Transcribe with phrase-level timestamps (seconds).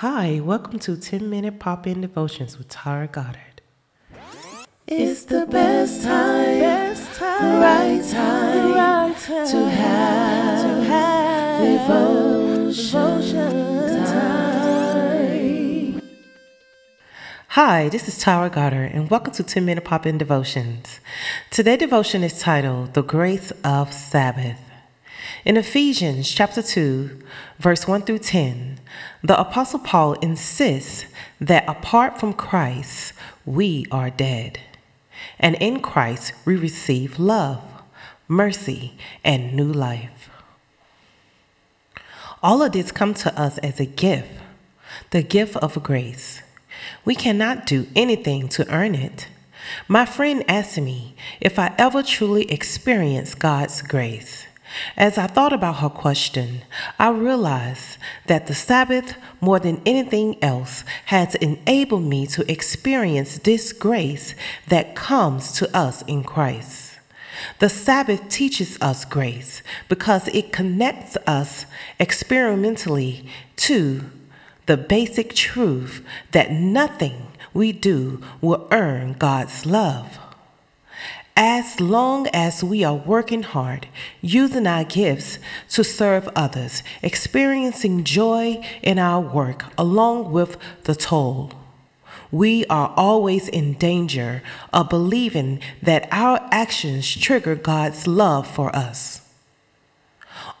[0.00, 3.62] Hi, welcome to 10 Minute Pop In Devotions with Tara Goddard.
[4.86, 11.62] It's the best time, best time, right time, right time to have, to have
[12.68, 13.24] devotion,
[14.04, 16.02] time.
[17.48, 21.00] Hi, this is Tara Goddard, and welcome to 10 Minute Pop In Devotions.
[21.50, 24.65] Today's devotion is titled The Grace of Sabbath.
[25.44, 27.22] In Ephesians chapter 2,
[27.58, 28.80] verse 1 through 10,
[29.22, 31.06] the Apostle Paul insists
[31.40, 33.12] that apart from Christ,
[33.44, 34.60] we are dead.
[35.38, 37.62] And in Christ, we receive love,
[38.28, 38.94] mercy,
[39.24, 40.30] and new life.
[42.42, 44.28] All of this comes to us as a gift,
[45.10, 46.42] the gift of grace.
[47.04, 49.28] We cannot do anything to earn it.
[49.88, 54.46] My friend asked me if I ever truly experienced God's grace.
[54.96, 56.62] As I thought about her question,
[56.98, 63.72] I realized that the Sabbath, more than anything else, has enabled me to experience this
[63.72, 64.34] grace
[64.68, 66.98] that comes to us in Christ.
[67.58, 71.66] The Sabbath teaches us grace because it connects us
[71.98, 74.04] experimentally to
[74.66, 80.18] the basic truth that nothing we do will earn God's love.
[81.38, 83.88] As long as we are working hard,
[84.22, 91.52] using our gifts to serve others, experiencing joy in our work along with the toll,
[92.32, 94.42] we are always in danger
[94.72, 99.20] of believing that our actions trigger God's love for us.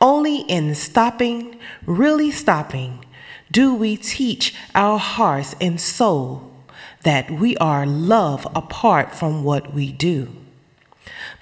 [0.00, 3.04] Only in stopping, really stopping,
[3.52, 6.50] do we teach our hearts and soul
[7.04, 10.43] that we are love apart from what we do.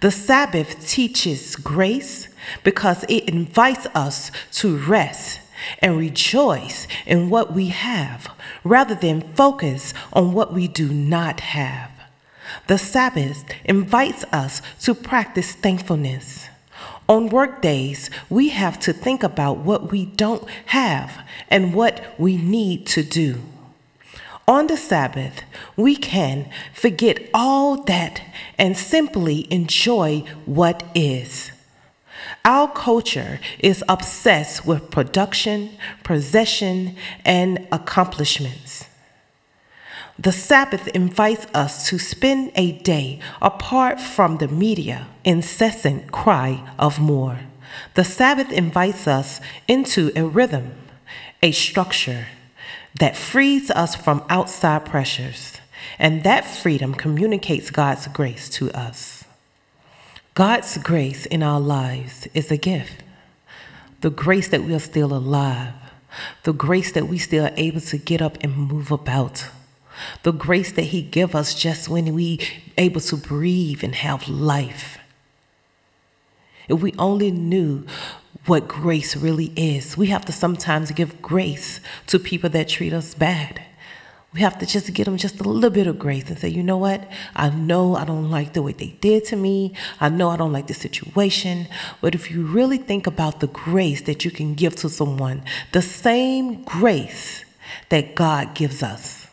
[0.01, 2.29] The Sabbath teaches grace
[2.65, 5.41] because it invites us to rest
[5.79, 8.29] and rejoice in what we have
[8.65, 11.91] rather than focus on what we do not have.
[12.67, 16.49] The Sabbath invites us to practice thankfulness.
[17.09, 22.37] On work days, we have to think about what we don't have and what we
[22.37, 23.41] need to do.
[24.48, 25.42] On the Sabbath,
[25.76, 28.22] we can forget all that
[28.58, 31.53] and simply enjoy what is.
[32.44, 35.70] Our culture is obsessed with production,
[36.03, 38.88] possession, and accomplishments.
[40.19, 47.00] The Sabbath invites us to spend a day apart from the media incessant cry of
[47.00, 47.41] more.
[47.94, 50.72] The Sabbath invites us into a rhythm,
[51.42, 52.26] a structure,
[52.98, 55.58] that frees us from outside pressures,
[55.98, 59.25] and that freedom communicates God's grace to us.
[60.34, 63.03] God's grace in our lives is a gift.
[64.00, 65.75] The grace that we are still alive,
[66.44, 69.47] the grace that we still are able to get up and move about,
[70.22, 72.41] the grace that He give us just when we
[72.78, 74.98] able to breathe and have life.
[76.69, 77.86] If we only knew
[78.47, 79.97] what grace really is.
[79.97, 83.62] We have to sometimes give grace to people that treat us bad.
[84.34, 86.62] We have to just give them just a little bit of grace and say, you
[86.62, 87.06] know what?
[87.36, 89.75] I know I don't like the way they did to me.
[90.00, 91.69] I know I don't like the situation.
[92.00, 95.42] But if you really think about the grace that you can give to someone,
[95.72, 97.44] the same grace
[97.91, 99.26] that God gives us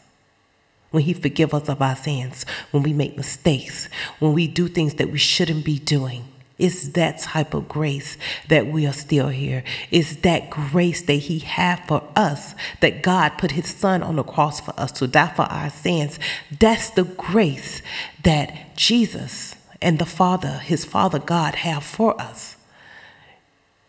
[0.91, 3.87] when He forgives us of our sins, when we make mistakes,
[4.19, 6.25] when we do things that we shouldn't be doing
[6.59, 8.17] it's that type of grace
[8.49, 9.63] that we are still here.
[9.89, 14.23] It's that grace that He had for us, that God put His Son on the
[14.23, 16.19] cross for us to die for our sins.
[16.59, 17.81] That's the grace
[18.23, 22.57] that Jesus and the Father, His Father God, have for us.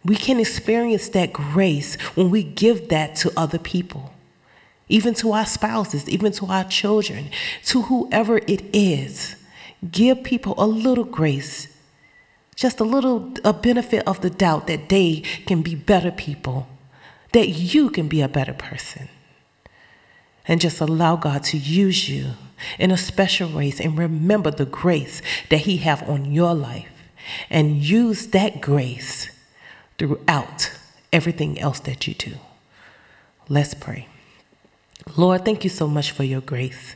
[0.05, 4.15] We can experience that grace when we give that to other people,
[4.89, 7.31] even to our spouses, even to our children,
[7.65, 9.37] to whoever it is.
[9.91, 11.77] Give people a little grace
[12.61, 16.69] just a little a benefit of the doubt that they can be better people,
[17.33, 19.09] that you can be a better person.
[20.47, 22.33] And just allow God to use you
[22.79, 26.93] in a special ways and remember the grace that He have on your life
[27.49, 29.31] and use that grace
[29.97, 30.71] throughout
[31.15, 32.35] everything else that you do.
[33.49, 34.07] Let's pray.
[35.17, 36.95] Lord, thank you so much for your grace.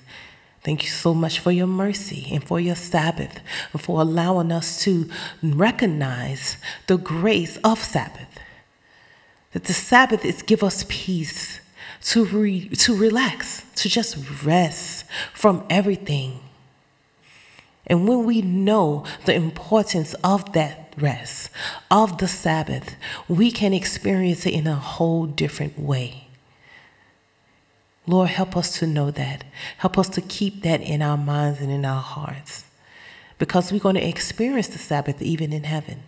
[0.64, 3.40] Thank you so much for your mercy and for your Sabbath
[3.72, 5.10] and for allowing us to
[5.42, 6.56] recognize
[6.86, 8.40] the grace of Sabbath.
[9.52, 11.60] That the Sabbath is give us peace
[12.04, 16.40] to re, to relax, to just rest from everything.
[17.86, 21.50] And when we know the importance of that rest,
[21.90, 22.96] of the Sabbath,
[23.28, 26.23] we can experience it in a whole different way.
[28.06, 29.44] Lord, help us to know that.
[29.78, 32.64] Help us to keep that in our minds and in our hearts.
[33.38, 36.02] Because we're going to experience the Sabbath even in heaven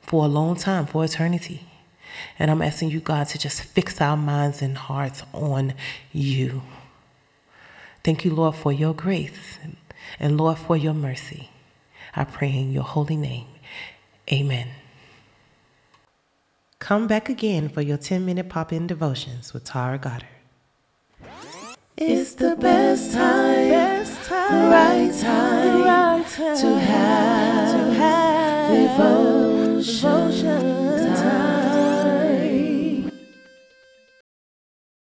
[0.00, 1.68] for a long time, for eternity.
[2.38, 5.74] And I'm asking you, God, to just fix our minds and hearts on
[6.12, 6.62] you.
[8.04, 9.58] Thank you, Lord, for your grace
[10.20, 11.50] and Lord, for your mercy.
[12.14, 13.46] I pray in your holy name.
[14.32, 14.68] Amen.
[16.78, 20.37] Come back again for your 10 minute pop in devotions with Tara Goddard.
[22.00, 30.30] It's the best time, best time, right time, right time to have, to have devotion.
[30.30, 30.77] devotion.